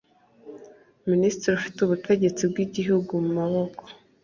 [1.09, 3.85] minisitiri ufite ubutegetsi bw igihugu mubako